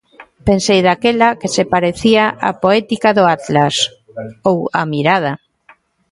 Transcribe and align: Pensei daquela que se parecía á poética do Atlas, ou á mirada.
Pensei 0.47 0.79
daquela 0.89 1.29
que 1.39 1.49
se 1.55 1.63
parecía 1.73 2.23
á 2.49 2.51
poética 2.63 3.09
do 3.17 3.23
Atlas, 3.35 3.75
ou 4.49 4.57
á 4.79 4.81
mirada. 4.93 5.33